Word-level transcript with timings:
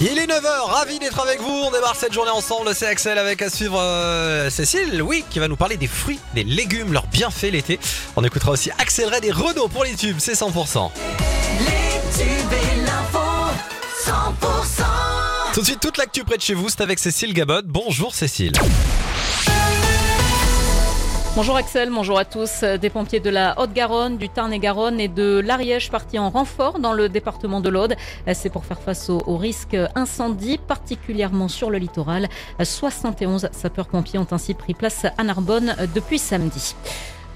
Il 0.00 0.18
est 0.18 0.26
9h, 0.26 0.70
ravi 0.70 0.98
d'être 0.98 1.20
avec 1.20 1.40
vous. 1.40 1.48
On 1.48 1.70
démarre 1.70 1.96
cette 1.96 2.12
journée 2.12 2.30
ensemble. 2.30 2.74
C'est 2.74 2.86
Axel 2.86 3.18
avec 3.18 3.42
à 3.42 3.50
suivre 3.50 3.80
euh, 3.80 4.50
Cécile, 4.50 5.02
oui, 5.02 5.24
qui 5.30 5.38
va 5.38 5.48
nous 5.48 5.56
parler 5.56 5.76
des 5.76 5.86
fruits, 5.86 6.20
des 6.34 6.44
légumes, 6.44 6.92
leurs 6.92 7.06
bienfaits 7.06 7.50
l'été. 7.50 7.78
On 8.16 8.24
écoutera 8.24 8.52
aussi 8.52 8.70
Axel 8.78 9.12
Red 9.12 9.24
et 9.24 9.30
Renault 9.32 9.68
pour 9.68 9.84
les 9.84 9.94
tubes, 9.94 10.18
c'est 10.18 10.34
100%. 10.34 10.90
Tout 15.52 15.60
de 15.60 15.66
suite, 15.66 15.80
toute 15.80 15.98
l'actu 15.98 16.24
près 16.24 16.36
de 16.36 16.42
chez 16.42 16.54
vous, 16.54 16.68
c'est 16.68 16.80
avec 16.80 16.98
Cécile 16.98 17.34
Gabot. 17.34 17.62
Bonjour 17.64 18.14
Cécile. 18.14 18.52
Bonjour 21.36 21.56
Axel, 21.56 21.90
bonjour 21.90 22.18
à 22.18 22.24
tous. 22.24 22.64
Des 22.64 22.90
pompiers 22.90 23.20
de 23.20 23.30
la 23.30 23.58
Haute-Garonne, 23.60 24.18
du 24.18 24.28
Tarn-et-Garonne 24.28 24.98
et 24.98 25.06
de 25.06 25.38
l'Ariège 25.38 25.88
partis 25.88 26.18
en 26.18 26.28
renfort 26.28 26.80
dans 26.80 26.92
le 26.92 27.08
département 27.08 27.60
de 27.60 27.68
l'Aude. 27.68 27.94
C'est 28.34 28.50
pour 28.50 28.64
faire 28.64 28.80
face 28.80 29.08
au, 29.10 29.36
risque 29.36 29.76
incendie, 29.94 30.58
particulièrement 30.58 31.46
sur 31.46 31.70
le 31.70 31.78
littoral. 31.78 32.28
71 32.60 33.48
sapeurs-pompiers 33.52 34.18
ont 34.18 34.26
ainsi 34.32 34.54
pris 34.54 34.74
place 34.74 35.06
à 35.16 35.22
Narbonne 35.22 35.76
depuis 35.94 36.18
samedi. 36.18 36.74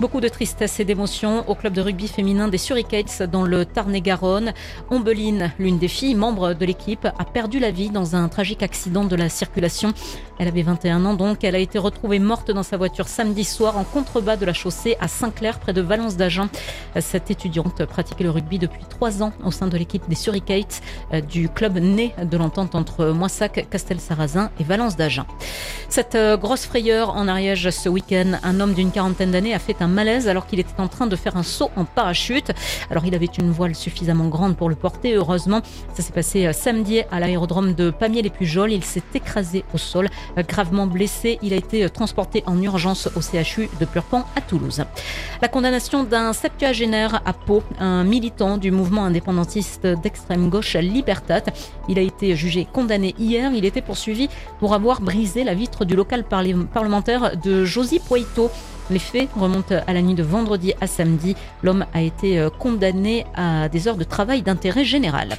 Beaucoup 0.00 0.20
de 0.20 0.28
tristesse 0.28 0.80
et 0.80 0.84
d'émotion 0.84 1.48
au 1.48 1.54
club 1.54 1.72
de 1.72 1.80
rugby 1.80 2.08
féminin 2.08 2.48
des 2.48 2.58
Suricates 2.58 3.22
dans 3.22 3.44
le 3.44 3.64
Tarn-et-Garonne. 3.64 4.52
Ombeline, 4.90 5.52
l'une 5.60 5.78
des 5.78 5.86
filles 5.86 6.16
membres 6.16 6.52
de 6.52 6.66
l'équipe, 6.66 7.06
a 7.06 7.24
perdu 7.24 7.60
la 7.60 7.70
vie 7.70 7.90
dans 7.90 8.16
un 8.16 8.28
tragique 8.28 8.64
accident 8.64 9.04
de 9.04 9.14
la 9.14 9.28
circulation. 9.28 9.94
Elle 10.40 10.48
avait 10.48 10.62
21 10.62 11.04
ans 11.04 11.14
donc. 11.14 11.44
Elle 11.44 11.54
a 11.54 11.60
été 11.60 11.78
retrouvée 11.78 12.18
morte 12.18 12.50
dans 12.50 12.64
sa 12.64 12.76
voiture 12.76 13.06
samedi 13.06 13.44
soir 13.44 13.78
en 13.78 13.84
contrebas 13.84 14.36
de 14.36 14.44
la 14.44 14.52
chaussée 14.52 14.96
à 15.00 15.06
Saint-Clair 15.06 15.60
près 15.60 15.72
de 15.72 15.80
Valence 15.80 16.16
d'Agen. 16.16 16.48
Cette 16.98 17.30
étudiante 17.30 17.84
pratiquait 17.84 18.24
le 18.24 18.30
rugby 18.30 18.58
depuis 18.58 18.82
trois 18.90 19.22
ans 19.22 19.32
au 19.44 19.52
sein 19.52 19.68
de 19.68 19.76
l'équipe 19.78 20.08
des 20.08 20.16
Suricates 20.16 20.82
euh, 21.12 21.20
du 21.20 21.48
club 21.48 21.78
né 21.78 22.14
de 22.20 22.36
l'entente 22.36 22.74
entre 22.74 23.06
Moissac, 23.06 23.68
Castel-Sarrazin 23.70 24.50
et 24.58 24.64
Valence 24.64 24.96
d'Agen. 24.96 25.24
Cette 25.88 26.16
euh, 26.16 26.36
grosse 26.36 26.66
frayeur 26.66 27.14
en 27.14 27.28
Ariège 27.28 27.70
ce 27.70 27.88
week-end, 27.88 28.38
un 28.42 28.58
homme 28.58 28.74
d'une 28.74 28.90
quarantaine 28.90 29.30
d'années 29.30 29.54
a 29.54 29.60
fait 29.60 29.83
malaise 29.86 30.28
alors 30.28 30.46
qu'il 30.46 30.60
était 30.60 30.80
en 30.80 30.88
train 30.88 31.06
de 31.06 31.16
faire 31.16 31.36
un 31.36 31.42
saut 31.42 31.70
en 31.76 31.84
parachute. 31.84 32.52
Alors 32.90 33.04
il 33.04 33.14
avait 33.14 33.26
une 33.26 33.50
voile 33.50 33.74
suffisamment 33.74 34.28
grande 34.28 34.56
pour 34.56 34.68
le 34.68 34.74
porter. 34.74 35.14
Heureusement, 35.14 35.60
ça 35.94 36.02
s'est 36.02 36.12
passé 36.12 36.46
euh, 36.46 36.52
samedi 36.52 37.02
à 37.10 37.20
l'aérodrome 37.20 37.74
de 37.74 37.90
Pamiers-les-Pujols. 37.90 38.72
Il 38.72 38.84
s'est 38.84 39.02
écrasé 39.14 39.64
au 39.74 39.78
sol, 39.78 40.08
euh, 40.38 40.42
gravement 40.42 40.86
blessé. 40.86 41.38
Il 41.42 41.52
a 41.52 41.56
été 41.56 41.84
euh, 41.84 41.88
transporté 41.88 42.42
en 42.46 42.60
urgence 42.60 43.08
au 43.16 43.20
CHU 43.20 43.68
de 43.80 43.84
Purpan 43.84 44.24
à 44.36 44.40
Toulouse. 44.40 44.84
La 45.42 45.48
condamnation 45.48 46.04
d'un 46.04 46.32
septuagénaire 46.32 47.22
à 47.24 47.32
Pau, 47.32 47.62
un 47.78 48.04
militant 48.04 48.56
du 48.56 48.70
mouvement 48.70 49.04
indépendantiste 49.04 49.86
d'extrême 49.86 50.48
gauche 50.48 50.76
Libertat. 50.76 51.44
Il 51.88 51.98
a 51.98 52.02
été 52.02 52.36
jugé 52.36 52.66
condamné 52.72 53.14
hier. 53.18 53.52
Il 53.54 53.64
était 53.64 53.82
poursuivi 53.82 54.28
pour 54.58 54.74
avoir 54.74 55.00
brisé 55.00 55.44
la 55.44 55.54
vitre 55.54 55.84
du 55.84 55.96
local 55.96 56.24
parlementaire 56.24 57.36
de 57.36 57.64
Josie 57.64 58.00
Poito. 58.00 58.50
Les 58.90 58.98
faits 58.98 59.28
remontent 59.34 59.74
à 59.86 59.92
la 59.92 60.02
nuit 60.02 60.14
de 60.14 60.22
vendredi 60.22 60.74
à 60.80 60.86
samedi. 60.86 61.36
L'homme 61.62 61.86
a 61.94 62.02
été 62.02 62.38
euh, 62.38 62.50
condamné 62.50 63.24
à 63.34 63.68
des 63.68 63.88
heures 63.88 63.96
de 63.96 64.04
travail 64.04 64.42
d'intérêt 64.42 64.84
général. 64.84 65.36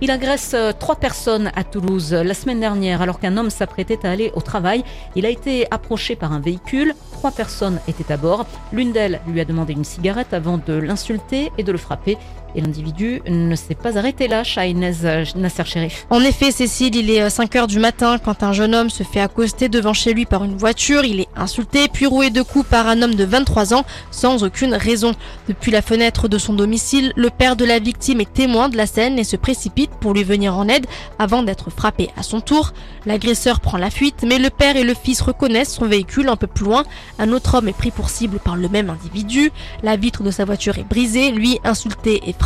Il 0.00 0.10
agresse 0.10 0.52
euh, 0.54 0.72
trois 0.72 0.96
personnes 0.96 1.50
à 1.56 1.64
Toulouse 1.64 2.12
la 2.12 2.34
semaine 2.34 2.60
dernière 2.60 3.02
alors 3.02 3.18
qu'un 3.18 3.36
homme 3.36 3.50
s'apprêtait 3.50 4.04
à 4.04 4.10
aller 4.10 4.32
au 4.34 4.40
travail. 4.40 4.84
Il 5.16 5.26
a 5.26 5.30
été 5.30 5.66
approché 5.70 6.14
par 6.14 6.32
un 6.32 6.40
véhicule. 6.40 6.94
Trois 7.12 7.30
personnes 7.30 7.80
étaient 7.88 8.12
à 8.12 8.16
bord. 8.16 8.46
L'une 8.72 8.92
d'elles 8.92 9.20
lui 9.26 9.40
a 9.40 9.44
demandé 9.44 9.72
une 9.72 9.84
cigarette 9.84 10.32
avant 10.32 10.58
de 10.58 10.74
l'insulter 10.74 11.50
et 11.58 11.62
de 11.62 11.72
le 11.72 11.78
frapper. 11.78 12.18
Et 12.56 12.60
l'individu 12.60 13.20
ne 13.28 13.56
s'est 13.56 13.74
pas 13.74 13.98
arrêté 13.98 14.28
là, 14.28 14.44
Shainez 14.44 14.92
Nasser 15.34 15.64
Sherif. 15.64 16.06
En 16.10 16.20
effet, 16.20 16.52
Cécile, 16.52 16.94
il 16.94 17.10
est 17.10 17.28
5 17.28 17.54
euh, 17.54 17.58
heures 17.58 17.66
du 17.66 17.80
matin 17.80 18.18
quand 18.18 18.44
un 18.44 18.52
jeune 18.52 18.76
homme 18.76 18.90
se 18.90 19.02
fait 19.02 19.20
accoster 19.20 19.68
devant 19.68 19.92
chez 19.92 20.14
lui 20.14 20.24
par 20.24 20.44
une 20.44 20.56
voiture. 20.56 21.04
Il 21.04 21.18
est 21.18 21.28
insulté, 21.34 21.88
puis 21.92 22.06
roué 22.06 22.30
de 22.30 22.42
coups 22.42 22.68
par 22.68 22.86
un 22.86 23.02
homme 23.02 23.16
de 23.16 23.24
23 23.24 23.74
ans 23.74 23.84
sans 24.12 24.44
aucune 24.44 24.72
raison. 24.74 25.14
Depuis 25.48 25.72
la 25.72 25.82
fenêtre 25.82 26.28
de 26.28 26.38
son 26.38 26.52
domicile, 26.52 27.12
le 27.16 27.28
père 27.28 27.56
de 27.56 27.64
la 27.64 27.80
victime 27.80 28.20
est 28.20 28.32
témoin 28.32 28.68
de 28.68 28.76
la 28.76 28.86
scène 28.86 29.18
et 29.18 29.24
se 29.24 29.36
précipite 29.36 29.90
pour 30.00 30.14
lui 30.14 30.22
venir 30.22 30.56
en 30.56 30.68
aide 30.68 30.86
avant 31.18 31.42
d'être 31.42 31.70
frappé 31.70 32.10
à 32.16 32.22
son 32.22 32.40
tour. 32.40 32.72
L'agresseur 33.04 33.58
prend 33.58 33.78
la 33.78 33.90
fuite, 33.90 34.24
mais 34.24 34.38
le 34.38 34.50
père 34.50 34.76
et 34.76 34.84
le 34.84 34.94
fils 34.94 35.20
reconnaissent 35.22 35.74
son 35.74 35.86
véhicule 35.86 36.28
un 36.28 36.36
peu 36.36 36.46
plus 36.46 36.66
loin. 36.66 36.84
Un 37.18 37.32
autre 37.32 37.56
homme 37.56 37.66
est 37.66 37.76
pris 37.76 37.90
pour 37.90 38.10
cible 38.10 38.38
par 38.38 38.54
le 38.54 38.68
même 38.68 38.90
individu. 38.90 39.50
La 39.82 39.96
vitre 39.96 40.22
de 40.22 40.30
sa 40.30 40.44
voiture 40.44 40.78
est 40.78 40.88
brisée, 40.88 41.32
lui 41.32 41.58
insulté 41.64 42.20
et 42.28 42.32
frappé. 42.32 42.43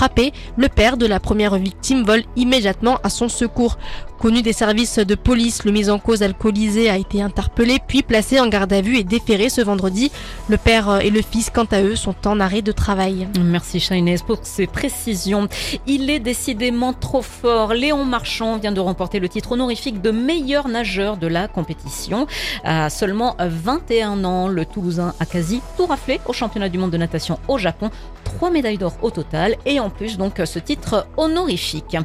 Le 0.56 0.68
père 0.68 0.96
de 0.96 1.06
la 1.06 1.18
première 1.18 1.56
victime 1.56 2.04
vole 2.04 2.22
immédiatement 2.36 2.98
à 3.02 3.10
son 3.10 3.28
secours. 3.28 3.78
Connu 4.20 4.42
des 4.42 4.52
services 4.52 4.98
de 4.98 5.14
police, 5.14 5.64
le 5.64 5.70
mis 5.70 5.90
en 5.90 5.98
cause 5.98 6.22
alcoolisé 6.22 6.88
a 6.88 6.96
été 6.96 7.22
interpellé 7.22 7.78
puis 7.86 8.02
placé 8.02 8.40
en 8.40 8.48
garde 8.48 8.72
à 8.72 8.80
vue 8.80 8.96
et 8.96 9.04
déféré 9.04 9.48
ce 9.48 9.60
vendredi. 9.60 10.10
Le 10.48 10.56
père 10.56 11.00
et 11.00 11.10
le 11.10 11.22
fils, 11.22 11.50
quant 11.50 11.66
à 11.70 11.82
eux, 11.82 11.94
sont 11.94 12.14
en 12.26 12.40
arrêt 12.40 12.62
de 12.62 12.72
travail. 12.72 13.28
Merci 13.40 13.78
Shainez 13.80 14.16
pour 14.26 14.40
ces 14.42 14.66
précisions. 14.66 15.48
Il 15.86 16.10
est 16.10 16.20
décidément 16.20 16.92
trop 16.92 17.22
fort. 17.22 17.74
Léon 17.74 18.04
Marchand 18.04 18.58
vient 18.58 18.72
de 18.72 18.80
remporter 18.80 19.20
le 19.20 19.28
titre 19.28 19.52
honorifique 19.52 20.00
de 20.00 20.10
meilleur 20.10 20.68
nageur 20.68 21.16
de 21.16 21.26
la 21.26 21.46
compétition. 21.48 22.26
À 22.64 22.90
seulement 22.90 23.36
21 23.38 24.24
ans, 24.24 24.48
le 24.48 24.64
Toulousain 24.64 25.14
a 25.20 25.26
quasi 25.26 25.60
tout 25.76 25.86
raflé 25.86 26.20
au 26.26 26.32
championnat 26.32 26.68
du 26.68 26.78
monde 26.78 26.90
de 26.90 26.98
natation 26.98 27.38
au 27.46 27.58
Japon. 27.58 27.90
Trois 28.38 28.50
médailles 28.50 28.78
d'or 28.78 28.92
au 29.02 29.10
total 29.10 29.56
et 29.66 29.80
en 29.80 29.90
plus 29.90 30.16
donc 30.16 30.40
ce 30.44 30.60
titre 30.60 31.08
honorifique. 31.16 31.96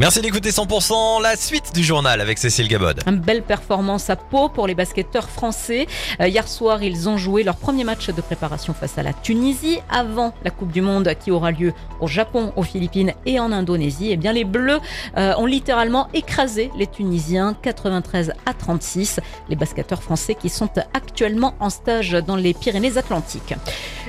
Merci 0.00 0.20
d'écouter 0.20 0.50
100% 0.50 1.20
la 1.20 1.34
suite 1.34 1.72
du 1.74 1.82
journal 1.82 2.20
avec 2.20 2.38
Cécile 2.38 2.68
Gabod. 2.68 3.00
Une 3.08 3.18
belle 3.18 3.42
performance 3.42 4.10
à 4.10 4.14
Pau 4.14 4.48
pour 4.48 4.68
les 4.68 4.76
basketteurs 4.76 5.28
français. 5.28 5.88
Euh, 6.20 6.28
hier 6.28 6.46
soir, 6.46 6.84
ils 6.84 7.08
ont 7.08 7.16
joué 7.16 7.42
leur 7.42 7.56
premier 7.56 7.82
match 7.82 8.08
de 8.08 8.20
préparation 8.20 8.74
face 8.74 8.96
à 8.96 9.02
la 9.02 9.12
Tunisie 9.12 9.80
avant 9.90 10.32
la 10.44 10.52
Coupe 10.52 10.70
du 10.70 10.82
Monde 10.82 11.12
qui 11.18 11.32
aura 11.32 11.50
lieu 11.50 11.72
au 12.00 12.06
Japon, 12.06 12.52
aux 12.54 12.62
Philippines 12.62 13.12
et 13.26 13.40
en 13.40 13.50
Indonésie. 13.50 14.10
Eh 14.12 14.16
bien, 14.16 14.32
les 14.32 14.44
Bleus 14.44 14.78
euh, 15.16 15.34
ont 15.36 15.46
littéralement 15.46 16.06
écrasé 16.14 16.70
les 16.76 16.86
Tunisiens 16.86 17.56
93 17.60 18.34
à 18.46 18.54
36. 18.54 19.18
Les 19.48 19.56
basketteurs 19.56 20.04
français 20.04 20.36
qui 20.36 20.48
sont 20.48 20.70
actuellement 20.94 21.54
en 21.58 21.70
stage 21.70 22.12
dans 22.12 22.36
les 22.36 22.54
Pyrénées-Atlantiques. 22.54 23.56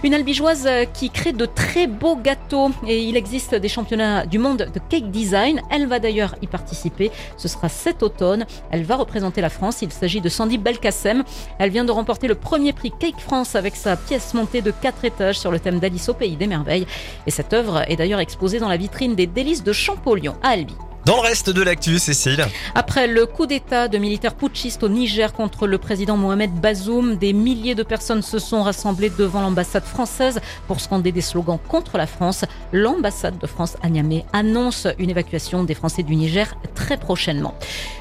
Une 0.03 0.13
albigeoise 0.13 0.69
qui 0.93 1.09
crée 1.09 1.33
de 1.33 1.45
très 1.45 1.87
beaux 1.87 2.15
gâteaux 2.15 2.69
et 2.87 2.99
il 3.01 3.17
existe 3.17 3.55
des 3.55 3.67
championnats 3.67 4.27
du 4.27 4.37
monde 4.37 4.69
de 4.71 4.79
cake 4.87 5.09
design. 5.09 5.61
Elle 5.79 5.87
va 5.87 5.99
d'ailleurs 5.99 6.35
y 6.41 6.47
participer. 6.47 7.11
Ce 7.37 7.47
sera 7.47 7.69
cet 7.69 8.03
automne. 8.03 8.45
Elle 8.71 8.83
va 8.83 8.95
représenter 8.95 9.41
la 9.41 9.49
France. 9.49 9.81
Il 9.81 9.91
s'agit 9.91 10.21
de 10.21 10.29
Sandy 10.29 10.57
Belkacem. 10.57 11.23
Elle 11.57 11.69
vient 11.69 11.85
de 11.85 11.91
remporter 11.91 12.27
le 12.27 12.35
premier 12.35 12.73
prix 12.73 12.91
Cake 12.99 13.19
France 13.19 13.55
avec 13.55 13.75
sa 13.75 13.95
pièce 13.95 14.33
montée 14.33 14.61
de 14.61 14.71
4 14.71 15.05
étages 15.05 15.39
sur 15.39 15.51
le 15.51 15.59
thème 15.59 15.79
d'Alice 15.79 16.09
au 16.09 16.13
pays 16.13 16.35
des 16.35 16.47
merveilles. 16.47 16.85
Et 17.27 17.31
cette 17.31 17.53
œuvre 17.53 17.89
est 17.89 17.95
d'ailleurs 17.95 18.19
exposée 18.19 18.59
dans 18.59 18.69
la 18.69 18.77
vitrine 18.77 19.15
des 19.15 19.27
délices 19.27 19.63
de 19.63 19.73
Champollion 19.73 20.35
à 20.43 20.49
Albi. 20.49 20.75
Dans 21.09 21.15
le 21.15 21.21
reste 21.21 21.49
de 21.49 21.63
l'actu, 21.63 21.97
Cécile. 21.97 22.45
Après 22.75 23.07
le 23.07 23.25
coup 23.25 23.47
d'État 23.47 23.87
de 23.87 23.97
militaires 23.97 24.35
putschistes 24.35 24.83
au 24.83 24.89
Niger 24.89 25.33
contre 25.33 25.65
le 25.65 25.79
président 25.79 26.17
Mohamed 26.17 26.51
Bazoum, 26.51 27.15
des 27.15 27.33
milliers 27.33 27.73
de 27.73 27.81
personnes 27.81 28.21
se 28.21 28.37
sont 28.37 28.61
rassemblées 28.61 29.09
devant 29.09 29.41
l'ambassade 29.41 29.85
française 29.85 30.39
pour 30.67 30.79
scander 30.79 31.11
des 31.11 31.21
slogans 31.21 31.57
contre 31.67 31.97
la 31.97 32.05
France. 32.05 32.45
L'ambassade 32.73 33.39
de 33.39 33.47
France 33.47 33.75
à 33.81 33.89
Niamey 33.89 34.23
annonce 34.33 34.85
une 34.99 35.09
évacuation 35.09 35.63
des 35.63 35.73
Français 35.73 36.03
du 36.03 36.15
Niger 36.15 36.55
très 36.75 36.95
prochainement. 36.97 37.55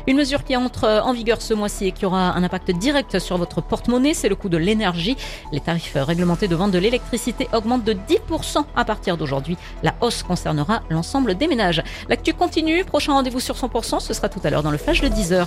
Une 0.07 0.19
mesure 0.19 0.45
qui 0.45 0.55
entre 0.55 0.87
en 1.03 1.15
vigueur 1.15 1.41
ce 1.41 1.55
mois-ci 1.55 1.87
et 1.87 1.93
qui 1.93 2.05
aura 2.05 2.33
un 2.37 2.43
impact 2.43 2.73
direct 2.73 3.19
sur 3.21 3.39
votre 3.39 3.63
porte-monnaie, 3.63 4.13
c'est 4.13 4.29
le 4.29 4.37
coût 4.37 4.51
de 4.51 4.59
l'énergie. 4.59 5.17
Les 5.51 5.61
tarifs 5.61 5.97
réglementés 5.97 6.47
de 6.49 6.57
vente 6.57 6.73
de 6.73 6.79
l'électricité 6.79 7.49
augmentent 7.55 7.85
de 7.85 7.95
10% 7.95 8.65
à 8.77 8.85
partir 8.85 9.17
d'aujourd'hui. 9.17 9.57
La 9.83 9.95
hausse 10.03 10.23
concernera 10.23 10.83
l'ensemble 10.91 11.37
des 11.37 11.47
ménages. 11.47 11.83
L'actu 12.11 12.35
continue. 12.35 12.85
Prochain 12.99 13.13
rendez-vous 13.13 13.39
sur 13.39 13.55
100%, 13.55 14.01
ce 14.01 14.13
sera 14.13 14.29
tout 14.29 14.41
à 14.43 14.51
l'heure 14.51 14.65
dans 14.65 14.73
le 14.73 14.77
flash 14.77 15.03
de 15.03 15.09
10h. 15.09 15.47